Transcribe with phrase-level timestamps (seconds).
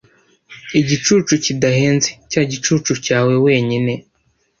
[0.79, 3.93] Igicucu kidahenze cya gicucu cyawe wenyine?